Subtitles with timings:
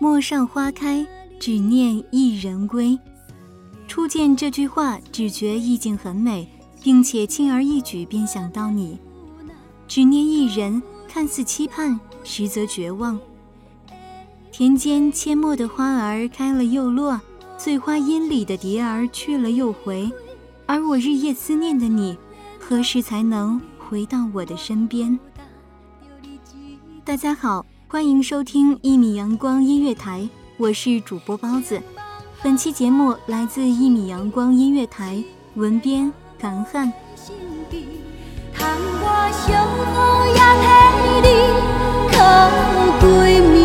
[0.00, 1.06] 陌上花开，
[1.38, 2.98] 只念一人归。
[3.86, 6.48] 初见这句话，只觉意境很美，
[6.82, 8.98] 并且轻而易举便想到你。
[9.86, 13.18] 只念一人，看似期盼，实则绝望。
[14.50, 17.20] 田间阡陌的花儿开了又落，
[17.56, 20.10] 醉花阴里的蝶儿去了又回，
[20.66, 22.16] 而我日夜思念的你，
[22.68, 25.18] 何时才能回到我的身边？
[27.02, 31.80] 大家好，欢迎收听一米阳光音乐台，我是主播包子。
[32.42, 35.24] 本期节目来自一米阳光音乐台，
[35.54, 36.92] 文编韩汉。
[38.52, 40.36] 窗我相好也
[41.00, 41.28] 替你
[42.12, 42.18] 靠
[43.00, 43.56] 闺蜜，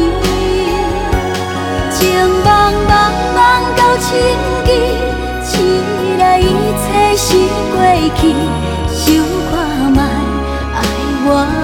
[1.91, 1.99] 情
[2.45, 3.35] 茫茫茫
[3.75, 4.07] 到深
[4.63, 4.71] 更，
[5.43, 5.51] 醒
[6.17, 6.47] 来一
[6.79, 6.87] 切
[7.17, 7.35] 是
[7.73, 7.83] 过
[8.15, 8.62] 去，想看卖爱
[11.25, 11.62] 我。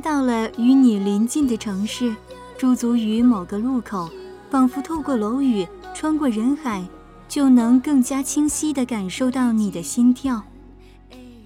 [0.00, 2.14] 到了与你临近的城市，
[2.56, 4.08] 驻足于某个路口，
[4.50, 6.84] 仿佛透过楼宇，穿过人海，
[7.28, 10.42] 就能更加清晰地感受到你的心跳。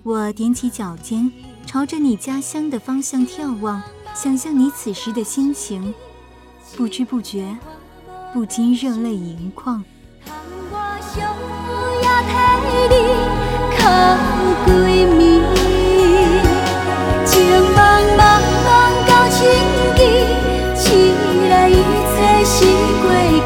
[0.03, 1.31] 我踮起脚尖，
[1.67, 3.83] 朝着你家乡的方向眺望，
[4.15, 5.95] 想象你此时的心情，
[6.77, 7.57] 不知不觉，
[8.33, 9.85] 不禁热泪盈眶。
[10.27, 10.93] 我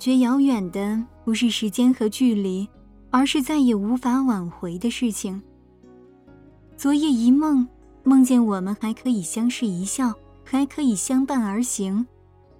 [0.00, 2.66] 觉遥远的不是时间和距离，
[3.10, 5.40] 而是再也无法挽回的事情。
[6.76, 7.68] 昨夜一梦，
[8.02, 12.06] 梦见我们还可以相视一笑，还可以相伴而行，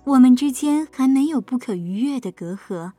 [0.05, 2.93] 我们之间还没有不可逾越的隔阂。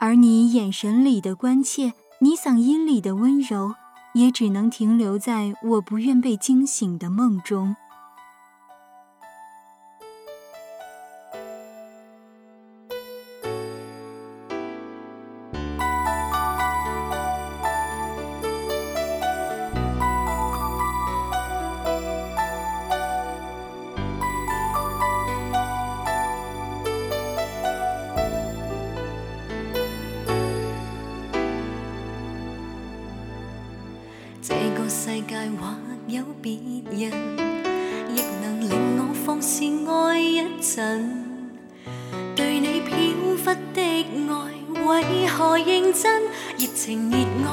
[0.00, 3.74] 而你眼神里的关切，你嗓音里的温柔，
[4.14, 7.76] 也只能停留在我不愿被惊醒的梦中。
[45.00, 46.22] 为何认真？
[46.56, 47.52] 热情热爱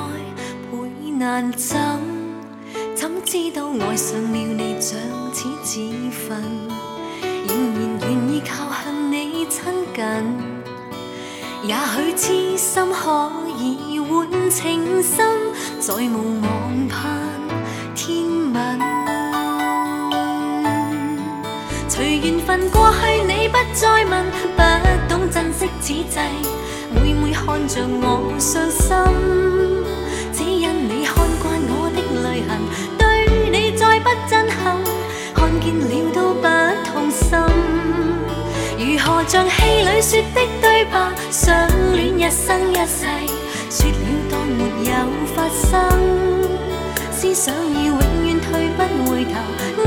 [0.71, 1.77] 倍难枕。
[2.95, 4.99] 怎知道爱上了你像
[5.33, 5.79] 似自
[6.11, 6.41] 焚，
[7.47, 9.63] 仍然愿意靠向你亲
[9.95, 10.03] 近。
[11.63, 15.25] 也許痴心可以換情深，
[15.79, 16.99] 再無望盼
[17.95, 18.23] 天
[18.53, 18.79] 吻。
[21.89, 24.61] 隨緣分過去，你不再問，不
[25.09, 26.29] 懂珍惜此際，
[27.21, 28.95] 会看着我伤心，
[30.33, 32.49] 只因你看惯我的泪痕，
[32.97, 33.01] 对
[33.51, 34.81] 你再不震撼，
[35.35, 36.47] 看见了都不
[36.89, 37.37] 痛心。
[38.79, 43.05] 如何像戏里说的对白，相恋一生一世，
[43.69, 43.95] 说了
[44.31, 44.59] 当没
[44.89, 44.91] 有
[45.35, 45.71] 发生，
[47.11, 49.31] 思想已永远退不回头，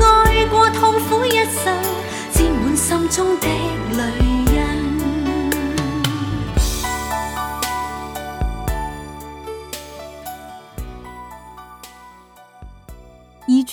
[0.01, 1.75] 爱过痛苦一生，
[2.31, 3.47] 沾满心中的
[3.97, 4.01] 泪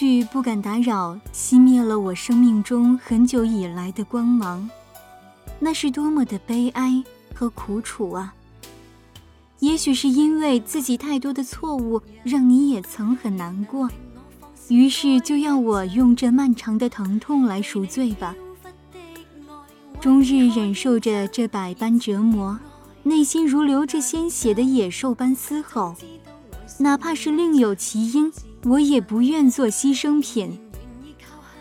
[0.02, 4.68] 句不敢打扰，熄灭了我生命中很久以来的光芒。
[5.60, 7.00] 那是多么的悲哀
[7.32, 8.34] 和苦楚啊！
[9.60, 13.88] 也许是因为自己太多的错误，让你也曾很难过，
[14.66, 18.34] 于是就要我用这漫长的疼痛来赎罪吧。
[20.00, 22.58] 终日忍受着这百般折磨，
[23.04, 25.94] 内心如流着鲜血的野兽般嘶吼，
[26.80, 28.32] 哪怕是另有其因，
[28.64, 30.58] 我也不愿做牺牲品。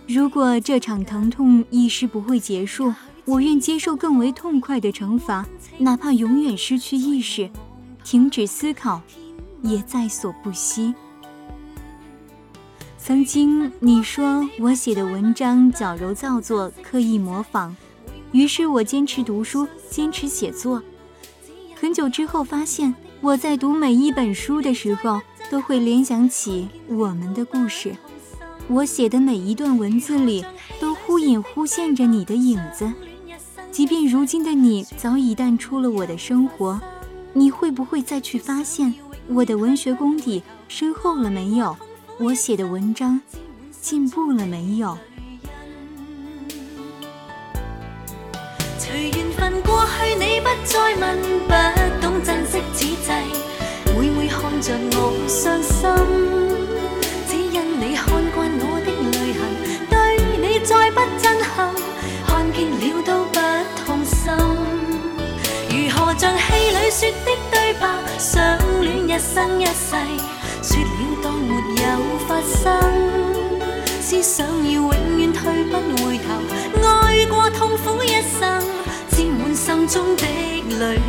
[0.07, 2.93] 如果这场疼痛一时不会结束，
[3.25, 5.45] 我愿接受更为痛快的惩罚，
[5.77, 7.49] 哪怕永远失去意识，
[8.03, 9.01] 停止思考，
[9.61, 10.93] 也在所不惜。
[12.97, 17.75] 曾经你说我写的文章矫揉造作，刻意模仿，
[18.31, 20.83] 于是我坚持读书，坚持写作。
[21.79, 25.19] 很久之后发现，我在读每一本书的时候，
[25.51, 27.93] 都会联想起我们的故事。
[28.69, 30.45] 我写的每一段文字里，
[30.79, 32.89] 都忽隐忽现着你的影子。
[33.69, 36.79] 即便如今的你早已淡出了我的生活，
[37.33, 38.93] 你会不会再去发现
[39.27, 41.75] 我的文学功底深厚了没有？
[42.17, 43.19] 我写的文章
[43.81, 44.97] 进步了没有？
[48.79, 51.53] 随缘分过去，你不再问，不
[52.01, 52.80] 懂珍惜，
[54.61, 55.89] 着我伤心，
[57.27, 59.41] 只因你看惯我的泪痕，
[59.89, 59.91] 对
[60.37, 61.73] 你再不震撼，
[62.27, 63.39] 看见了都不
[63.83, 64.31] 痛心。
[65.67, 67.89] 如何像戏里说的对白，
[68.19, 69.97] 相恋一生一世，
[70.61, 70.85] 说了
[71.23, 71.87] 当没有
[72.27, 72.61] 发生。
[73.99, 75.73] 思想要永远退不
[76.05, 76.29] 回头，
[76.87, 78.61] 爱过痛苦一生，
[79.09, 80.23] 沾满心中的
[80.77, 80.99] 泪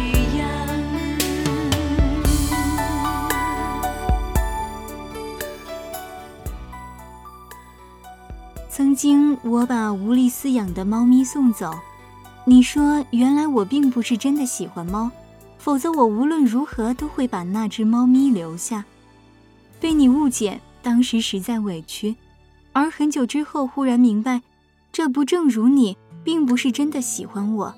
[9.44, 11.72] 我把无力饲养的猫咪送走，
[12.44, 15.10] 你说原来我并不是真的喜欢猫，
[15.58, 18.84] 否则我无论如何都会把那只猫咪留下。
[19.80, 22.14] 被你误解，当时实在委屈，
[22.72, 24.42] 而很久之后忽然明白，
[24.92, 27.74] 这不正如你并不是真的喜欢我，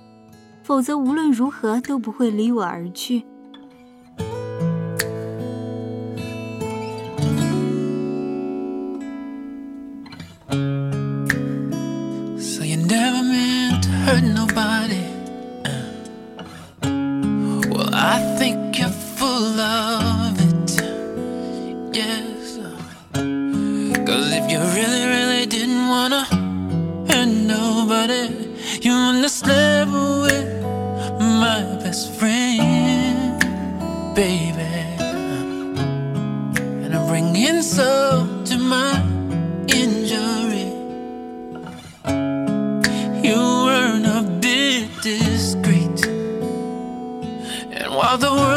[0.62, 3.24] 否则无论如何都不会离我而去。
[24.24, 26.24] Cause if you really, really didn't wanna
[27.10, 28.24] hurt nobody,
[28.80, 30.48] you must live with
[31.42, 33.38] my best friend,
[34.14, 34.64] baby.
[36.84, 38.92] And I'm bringing soul to my
[39.68, 40.72] injury.
[43.26, 46.00] You weren't a bit discreet,
[47.76, 48.53] and while the world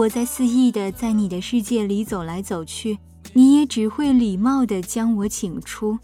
[0.00, 2.98] 我在肆意的在你的世界里走来走去，
[3.34, 5.98] 你也只会礼貌的将我请出。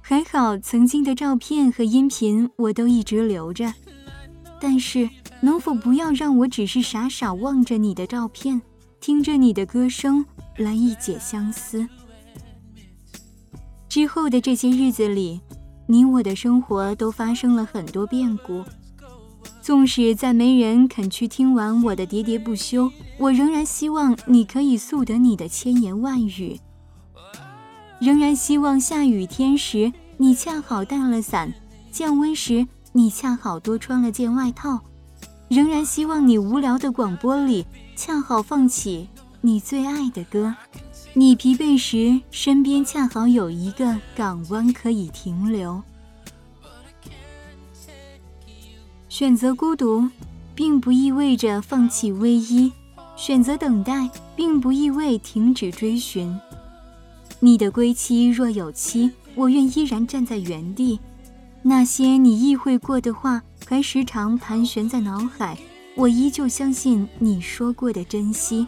[0.00, 3.74] 还好，曾经的照片和音频我都一直留着，
[4.60, 8.62] 但是能否不要让我只是傻傻望着你的照片，
[9.00, 10.24] 听着你的歌声
[10.56, 11.84] 来一解相思？
[13.88, 15.40] 之后的这些日子里，
[15.88, 18.62] 你我的生活都发生了很多变故。
[19.64, 26.60] 纵使再没人肯去听完我的喋喋不休，我仍然希望你可以诉得你的千言万语，
[27.98, 31.50] 仍然希望下雨天时你恰好带了伞，
[31.90, 34.78] 降温时你恰好多穿了件外套，
[35.48, 37.64] 仍然希望你无聊的广播里
[37.96, 39.08] 恰好放起
[39.40, 40.54] 你最爱的歌，
[41.14, 45.82] 你疲惫时身边恰好有一个港湾可以停留。
[49.16, 50.08] 选择孤独，
[50.56, 52.72] 并不意味着放弃唯一；
[53.14, 56.36] 选择等待，并不意味停止追寻。
[57.38, 60.98] 你的归期若有期，我愿依然站在原地。
[61.62, 65.56] 那些你意会过的话，还时常盘旋在脑海。
[65.94, 68.66] 我依旧相信你说过的珍惜，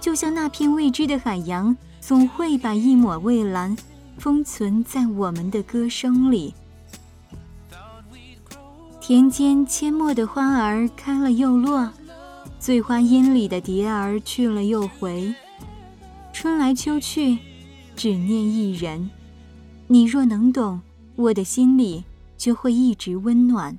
[0.00, 3.76] 就像那片未知的海洋，总会把一抹蔚蓝
[4.16, 6.54] 封存在我们的歌声里。
[9.06, 11.92] 田间阡陌的花儿开了又落，
[12.58, 15.34] 醉花阴里的蝶儿去了又回。
[16.32, 17.36] 春来秋去，
[17.94, 19.10] 只念一人。
[19.88, 20.80] 你若能懂，
[21.16, 22.02] 我的心里
[22.38, 23.78] 就会一直温暖。